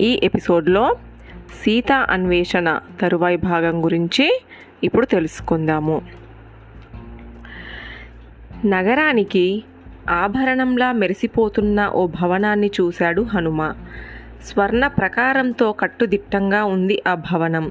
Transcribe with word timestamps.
ఈ 0.00 0.20
ఎపిసోడ్లో 0.22 0.96
సీత 1.62 1.92
అన్వేషణ 1.92 2.80
తరువాయి 3.00 3.36
భాగం 3.36 3.84
గురించి 3.84 4.42
ఇప్పుడు 4.84 5.06
తెలుసుకుందాము. 5.06 6.02
నగరానికి 8.66 9.64
ఆభరణంలా 10.10 10.92
మెరిసిపోతున్న 10.92 11.88
ఓ 11.88 12.06
భవనాన్ని 12.06 12.70
చూశాడు 12.80 13.22
హనుమ. 13.22 13.74
స్వర్ణ 14.44 14.86
ప్రకారంతో 14.86 15.72
కట్టుదిట్టంగా 15.72 16.64
ఉంది 16.64 17.02
ఆ 17.08 17.14
భవనం. 17.14 17.70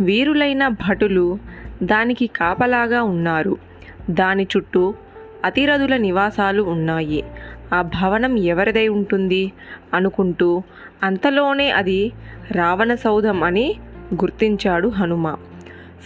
వీరులైన 0.00 0.68
భటులు 0.68 1.38
దానికి 1.82 2.26
కాపలాగా 2.26 3.02
ఉన్నారు. 3.02 3.56
దాని 4.10 4.46
చుట్టూ 4.56 4.94
అతిరథుల 5.44 5.96
నివాసాలు 5.96 6.62
ఉన్నాయి. 6.62 7.24
ఆ 7.72 7.82
భవనం 7.82 8.38
ఎవరిదై 8.38 8.88
ఉంటుంది? 8.88 9.52
అనుకుంటూ 9.94 10.62
అంతలోనే 11.02 11.70
అది 11.70 12.12
రావణ 12.52 12.94
సౌధం 12.94 13.42
అని 13.42 13.74
గుర్తించాడు 14.14 14.88
హనుమ. 14.88 15.36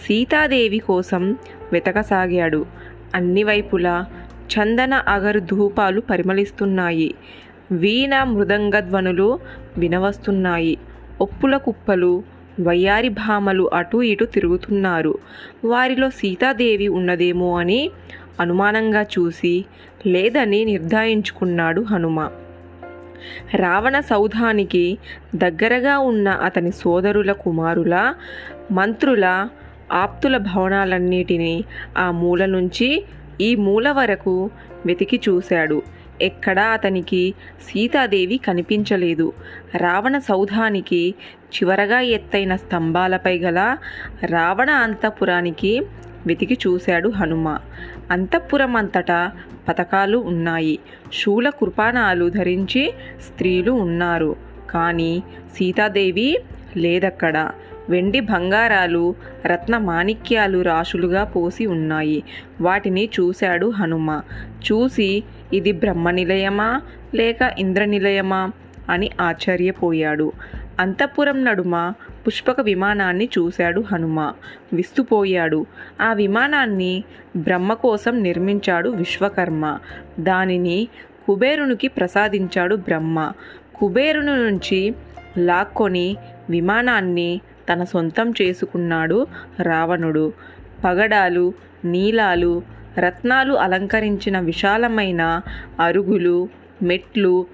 సీతాదేవి 0.05 0.79
కోసం 0.79 1.37
వెతకసాగాడు. 1.73 2.65
అన్ని 3.15 3.43
వైపులా 3.43 4.05
చందన 4.45 4.93
అగరు 4.93 5.39
ధూపాలు 5.39 6.01
పరిమళిస్తున్నాయి. 6.01 7.15
వీణ 7.71 8.23
మృదంగ 8.23 8.79
ధ్వనులు 8.79 9.39
వినవస్తున్నాయి. 9.77 10.77
ఒప్పుల 11.21 11.57
కుప్పలు 11.57 12.23
వయ్యారి 12.67 13.09
భామలు 13.09 13.69
అటు 13.73 13.97
ఇటు 13.97 14.25
తిరుగుతున్నారు. 14.25 15.17
వారిలో 15.65 16.09
సీతాదేవి 16.09 16.87
ఉన్నదేమో 16.87 17.59
అని 17.59 17.91
అనుమానంగా 18.39 19.01
చూసి 19.01 19.65
లేదని 20.07 20.65
నిర్ధారించుకున్నాడు 20.65 21.81
హనుమ. 21.81 22.29
రావణ 23.55 23.99
సౌధానికి 23.99 24.97
దగ్గరగా 25.35 25.99
ఉన్న 25.99 26.29
అతని 26.29 26.71
సోదరుల 26.71 27.31
కుమారుల 27.31 28.13
మంత్రుల 28.71 29.49
ఆప్తుల 29.91 30.37
భవనాలన్నిటినీ 30.37 31.63
ఆ 31.97 32.11
మూల 32.11 32.45
నుంచి 32.45 33.05
ఈ 33.41 33.55
మూల 33.55 33.91
వరకు 33.91 34.49
వెతికి 34.85 35.21
చూశాడు. 35.29 35.81
ఎక్కడా 36.21 36.63
అతనికి 36.63 37.33
సీతాదేవి 37.61 38.37
కనిపించలేదు. 38.37 39.33
రావణ 39.77 40.17
సౌధానికి 40.17 41.15
చివరగా 41.55 41.99
ఎత్తైన 41.99 42.55
స్తంభాలపై 42.55 43.39
గల 43.39 43.77
రావణ 44.25 44.69
అంతఃపురానికి 44.69 45.81
వెతికి 46.27 46.57
చూశాడు 46.67 47.09
హనుమ. 47.09 47.57
అంతఃపురం 48.11 48.75
అంతటా 48.75 49.31
పథకాలు 49.67 50.17
ఉన్నాయి. 50.17 50.79
శూల 51.13 51.49
కృపాణాలు 51.49 52.29
ధరించి 52.29 52.93
స్త్రీలు 53.27 53.71
ఉన్నారు. 53.71 54.35
కానీ 54.69 55.23
సీతాదేవి 55.55 56.37
లేదక్కడ. 56.77 57.51
వెండి 57.89 58.19
బంగారాలు 58.19 59.15
రత్న 59.45 59.77
మాణిక్యాలు 59.77 60.61
రాశులుగా 60.61 61.23
పోసి 61.23 61.65
ఉన్నాయి. 61.65 62.23
వాటిని 62.61 63.09
చూశాడు 63.19 63.69
హనుమ. 63.69 64.21
చూసి 64.71 65.23
ఇది 65.53 65.71
బ్రహ్మ 65.71 66.11
నిలయమా 66.11 66.81
లేక 67.15 67.37
ఇంద్ర 67.59 67.85
నిలయమా 67.85 68.51
అని 68.89 69.09
ఆశ్చర్యపోయాడు. 69.21 70.31
అంతఃపురం 70.79 71.45
నడుమ 71.45 71.93
పుష్పక 72.27 72.61
విమానాన్ని 72.61 73.29
చూశాడు 73.37 73.81
హనుమ. 73.81 74.33
విస్తుపోయాడు. 74.73 75.65
ఆ 76.01 76.13
విమానాన్ని 76.13 77.03
బ్రహ్మ 77.37 77.73
కోసం 77.73 78.23
నిర్మించాడు 78.23 78.89
విశ్వకర్మ. 78.89 79.79
దానిని 80.19 80.87
కుబేరునికి 81.27 81.87
ప్రసాదించాడు 81.87 82.75
బ్రహ్మ. 82.75 83.31
కుబేరుని 83.75 84.35
నుంచి 84.35 84.95
లాక్కొని 85.37 86.17
విమానాన్ని 86.49 87.41
తన 87.73 87.83
సొంతం 87.83 88.33
చేసుకున్నాడు 88.41 89.27
రావణుడు. 89.61 90.33
పగడాలు 90.83 91.53
నీలాలు 91.85 92.61
రత్నాలు 92.97 93.53
అలంకరించిన 93.53 94.39
విశాలమైన 94.39 95.41
అరుగులు 95.79 96.49
మెట్లు 96.83 97.45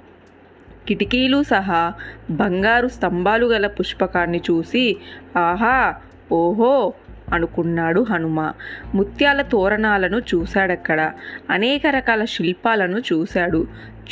కిటికీలు 0.88 1.44
సహా 1.44 1.94
బంగారు 2.30 2.88
స్తంభాలు 2.88 3.46
గల 3.46 3.68
పుష్పకాన్ని 3.68 4.42
చూసి 4.52 4.97
ఆహా 5.38 5.96
ఓహో 6.31 6.94
అనుకున్నాడు 7.34 8.06
హనుమ. 8.09 8.53
ముత్యాల 8.96 9.41
తోరణాలను 9.41 10.18
చూశాడక్కడ. 10.18 11.12
అనేక 11.50 11.88
రకాల 11.88 12.25
శిల్పాలను 12.25 12.97
చూశాడు. 12.97 13.68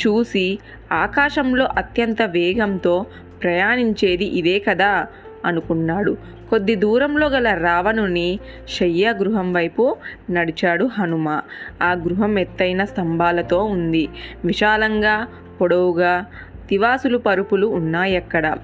చూసి 0.06 0.58
ఆకాశంలో 0.92 1.68
అత్యంత 1.76 2.22
వేగంతో 2.22 3.06
ప్రయాణించేది 3.42 4.24
ఇదే 4.24 4.58
కదా 4.58 5.06
అనుకున్నాడు. 5.44 6.16
కొద్ది 6.50 6.74
దూరంలో 6.74 7.28
గల 7.28 7.54
రావణుని 7.54 8.38
శయ్య 8.68 9.12
గృహం 9.12 9.52
వైపు 9.52 9.96
నడిచాడు 10.30 10.84
హనుమ. 10.84 11.40
ఆ 11.82 11.92
గృహం 11.92 12.38
ఎత్తైన 12.38 12.84
స్తంభాలతో 12.84 13.64
ఉంది. 13.64 14.08
విశాలంగా 14.44 15.26
పొడవుగా 15.60 16.26
తివాసులు 16.70 17.18
పరుపులు 17.18 17.66
ఉన్నాయక్కడ. 17.66 18.56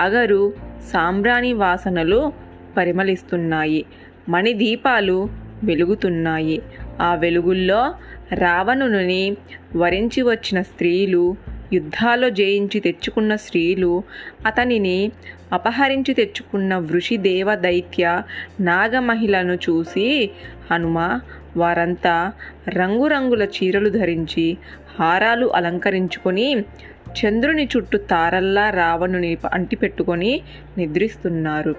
అగరు 0.00 0.52
సాంబ్రాణి 0.92 1.52
వాసనలు 1.52 2.32
పరిమళిస్తున్నాయి. 2.76 3.84
మణిదీపాలు 4.28 5.28
వెలుగుతున్నాయి. 5.64 6.62
ఆ 7.00 7.14
వెలుగుల్లో 7.14 7.94
రావణుని 8.32 9.36
వరించి 9.76 10.22
వచ్చిన 10.22 10.62
స్త్రీలు 10.62 11.36
యుద్ధాల్లో 11.72 12.30
జయించి 12.30 12.80
తెచ్చుకున్న 12.80 13.36
స్త్రీలు 13.36 14.02
అతనిని 14.46 15.12
అపహరించి 15.52 16.14
తెచ్చుకున్న 16.14 16.76
వృషి 16.76 17.16
దేవ 17.16 17.54
దైత్య 17.54 18.22
నాగమహిళను 18.60 19.54
చూసి 19.54 20.30
హనుమ 20.70 21.20
వారంతా 21.56 22.32
రంగురంగుల 22.68 23.42
చీరలు 23.42 23.88
ధరించి 23.88 24.56
హారాలు 24.98 25.46
అలంకరించుకొని 25.46 26.64
చంద్రుని 27.18 27.68
చుట్టూ 27.76 27.98
తారల్లా 27.98 28.70
రావణుని 28.70 29.38
అంటిపెట్టుకొని 29.52 30.42
నిద్రిస్తున్నారు. 30.78 31.74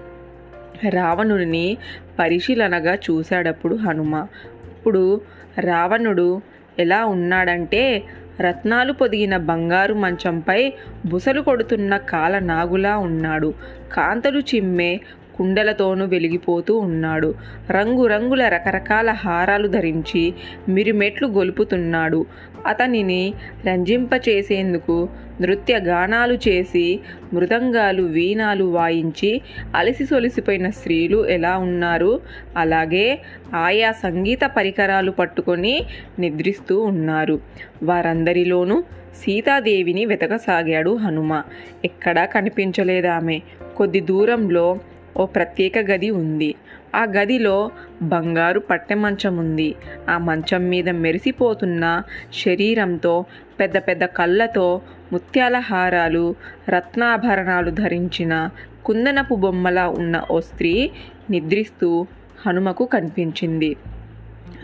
రావణుని 0.88 1.78
పరిశీలనగా 2.18 2.94
చూశాడప్పుడు 2.94 3.74
హనుమ. 3.74 4.26
ఇప్పుడు 4.68 5.20
రావణుడు 5.60 6.40
ఎలా 6.78 7.04
ఉన్నాడంటే 7.04 8.02
రత్నాలు 8.40 8.92
పొదిగిన 8.92 9.36
బంగారు 9.36 9.94
మంచంపై 9.94 10.72
బుసలు 11.06 11.40
కొడుతున్న 11.40 11.96
కాల 11.96 12.38
నాగులా 12.38 12.98
ఉన్నాడు. 12.98 13.54
కాంతలు 13.92 14.38
చిమ్మే 14.38 15.00
కుండలతోనూ 15.36 16.06
వెలిగిపోతూ 16.06 16.78
ఉన్నాడు. 16.78 17.34
రంగురంగుల 17.70 18.48
రకరకాల 18.48 19.10
హారాలు 19.10 19.68
ధరించి 19.68 20.34
మిరిమెట్లు 20.68 21.28
గొలుపుతున్నాడు. 21.28 22.26
అతనిని 22.66 23.34
రంజింపచేసేందుకు 23.66 25.08
నృత్య 25.40 25.78
గానాలు 25.78 26.34
చేసి 26.34 27.00
మృదంగాలు 27.32 28.02
వీణాలు 28.02 28.64
వాయించి 28.64 29.40
అలసి 29.76 30.06
సొలిసిపోయిన 30.06 30.70
స్త్రీలు 30.70 31.26
ఎలా 31.26 31.56
ఉన్నారు? 31.56 32.20
అలాగే 32.56 33.20
ఆయా 33.54 33.92
సంగీత 33.92 34.40
పరికరాలు 34.56 35.10
పట్టుకొని 35.10 35.82
నిద్రిస్తూ 36.18 36.80
ఉన్నారు. 36.80 37.40
వారందరిలోనూ 37.82 38.82
సీతాదేవిని 39.14 40.06
వెతకసాగాడు 40.06 40.96
హనుమ. 40.96 41.42
ఎక్కడా 41.84 42.24
కనిపించలేదామె. 42.24 43.40
కొద్ది 43.76 44.00
దూరంలో 44.00 44.78
ఓ 45.16 45.26
ప్రత్యేక 45.26 45.78
గది 45.78 46.10
ఉంది. 46.10 46.54
ఆ 46.94 47.04
గదిలో 47.04 47.70
బంగారు 48.02 48.60
పట్టె 48.60 48.94
మంచం 48.94 49.36
ఉంది. 49.36 49.74
ఆ 50.08 50.18
మంచం 50.18 50.68
మీద 50.68 50.88
మెరిసిపోతున్న 50.88 52.02
శరీరంతో 52.44 53.24
పెద్ద 53.60 53.78
పెద్ద 53.78 54.04
కళ్ళతో 54.04 54.80
ముత్యాల 55.12 55.58
హారాలు 55.58 56.34
రత్నాభరణాలు 56.68 57.70
ధరించిన 57.70 58.50
కుందనపు 58.84 59.34
బొమ్మలా 59.34 59.88
ఉన్న 59.88 60.24
ఓ 60.30 60.40
స్త్రీ 60.40 60.90
నిద్రిస్తూ 61.30 62.06
హనుమకు 62.46 62.84
కనిపించింది. 62.84 63.76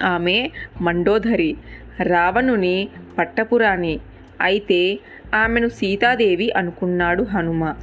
ఆమె 0.03 0.51
మండోదరి 0.81 1.57
రావణుని 2.03 2.89
పట్టపురాణి. 3.19 4.01
అయితే 4.41 4.99
ఆమెను 5.35 5.69
సీతాదేవి 5.69 6.53
అనుకున్నాడు 6.53 7.23
హనుమ. 7.23 7.75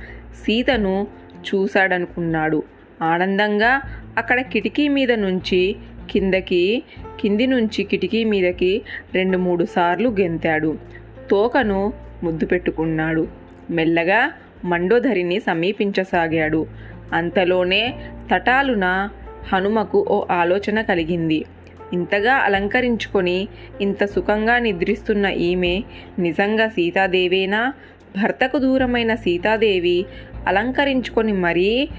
సీతను 0.44 1.08
చూశాడనుకున్నాడు. 1.48 2.64
ఆనందంగా 3.02 3.82
అక్కడ 4.18 4.42
కిటికీ 4.42 4.88
మీద 4.88 5.12
నుంచి 5.12 5.76
కిందకి 6.12 6.84
కింది 7.20 7.48
నుంచి 7.48 7.84
కిటికీ 7.84 8.24
మీదకి 8.24 8.82
రెండు 9.14 9.38
మూడు 9.38 9.66
సార్లు 9.66 10.10
గెంతాడు. 10.10 10.78
తోకను 11.32 11.94
ముద్దు 12.24 12.46
పెట్టుకున్నాడు. 12.46 13.28
మెల్లగా 13.72 14.32
మండోధరిని 14.66 15.40
సమీపించసాగాడు. 15.40 16.68
అంతలోనే 17.14 17.94
తటాలున 18.34 19.10
హనుమకు 19.54 20.06
ఓ 20.10 20.26
ఆలోచన 20.32 20.82
కలిగింది. 20.82 21.46
ఇంతగా 21.94 22.34
అలంకరించుకొని 22.34 23.48
ఇంత 23.82 24.06
సుఖంగా 24.06 24.60
నిద్రిస్తున్న 24.60 25.26
ఈమె 25.26 25.84
నిజంగా 26.20 26.68
సీతాదేవేనా? 26.68 27.74
భర్తకు 28.16 28.58
దూరమైన 28.58 29.16
సీతాదేవి 29.16 30.06
అలంకరించుకొని 30.48 31.34
మరీ 31.34 31.90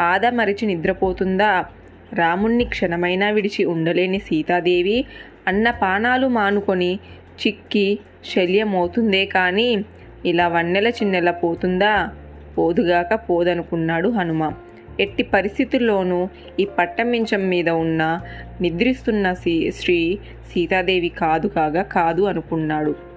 ఆదమరిచి 0.00 0.66
నిద్రపోతుందా? 0.66 1.64
రాముణ్ణి 2.12 2.64
క్షణమైనా 2.64 3.30
విడిచి 3.30 3.64
ఉండలేని 3.64 4.18
సీతాదేవి 4.18 5.04
అన్న 5.48 5.70
పానాలు 5.70 6.26
మానుకొని 6.26 6.98
చిక్కి 7.40 7.98
శల్యమవుతుందే 8.34 9.26
కానీ 9.26 9.84
ఇలా 10.26 10.48
వన్నెల 10.48 10.88
చిన్నెల 10.88 11.30
పోతుందా? 11.30 12.10
పోదుగాక 12.58 13.14
పోదనుకున్నాడు 13.30 14.08
హనుమ. 14.08 14.52
ఎట్టి 15.00 15.22
పరిస్థితుల్లోనూ 15.22 16.28
ఈ 16.60 16.64
పట్టమించం 16.78 17.48
మీద 17.48 17.68
ఉన్న 17.68 18.20
నిద్రిస్తున్న 18.60 19.32
శ్రీ 19.32 19.72
శ్రీ 19.72 20.18
సీతాదేవి 20.52 21.08
కాదు 21.08 21.48
కాగా 21.48 21.82
కాదు 21.82 22.22
అనుకున్నాడు. 22.22 23.13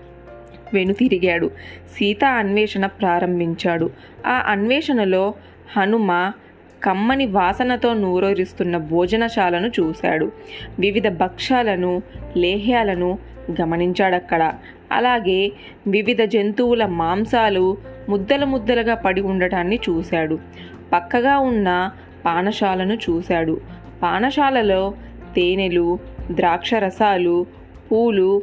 వెనుతిరిగాడు 0.73 1.51
సీత 1.95 2.25
అన్వేషణ 2.25 2.85
ప్రారంభించాడు. 2.85 3.89
ఆ 4.27 4.43
అన్వేషణలో 4.47 5.33
హనుమ 5.77 6.31
కమ్మని 6.83 7.25
వాసనతో 7.25 7.93
నూరూరిస్తున్న 7.93 8.77
భోజనశాలను 8.77 9.67
చూశాడు. 9.67 10.31
వివిధ 10.79 11.07
భక్ష్యాలను 11.07 12.01
లేహ్యాలను 12.37 13.17
గమనించాడక్కడ. 13.61 14.53
అలాగే 14.91 15.51
వివిధ 15.87 16.21
జంతువుల 16.23 16.85
మాంసాలు 16.85 17.77
ముద్దలు 18.09 18.45
ముద్దలుగా 18.45 18.95
పడి 18.95 19.21
ఉండటాన్ని 19.21 19.79
చూశాడు. 19.89 20.39
పక్కగా 20.93 21.39
ఉన్న 21.39 21.91
పానశాలను 22.25 22.93
చూశాడు. 22.93 23.61
పానశాలలో 24.03 24.93
తేనెలు 25.35 25.99
ద్రాక్షరసాలు 26.31 27.45
పూలు 27.91 28.41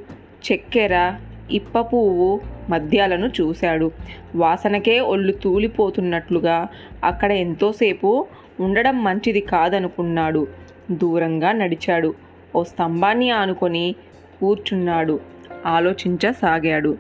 చక్కెర 0.53 1.15
ఇప్ప 1.51 1.81
పువ్వు 1.81 2.41
మద్యాలను 2.71 3.27
చూశాడు. 3.27 3.91
వాసనకే 4.37 5.01
ఒళ్ళు 5.01 5.33
తూలిపోతున్నట్లుగా 5.33 6.67
అక్కడ 7.05 7.33
ఎంతోసేపు 7.33 8.27
ఉండడం 8.61 9.05
మంచిది 9.05 9.41
కాదనుకున్నాడు. 9.41 10.47
దూరంగా 10.91 11.53
నడిచాడు. 11.53 12.15
ఓ 12.57 12.63
స్తంభాన్ని 12.63 13.31
ఆనుకొని 13.31 13.95
కూర్చున్నాడు. 14.41 15.21
ఆలోచించసాగాడు. 15.67 16.99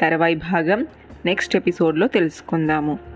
తర్వాయి 0.00 0.34
భాగం. 0.34 0.86
నెక్స్ట్ 1.26 1.56
ఎపిసోడ్లో 1.56 2.06
తెలుసుకుందాము. 2.06 3.13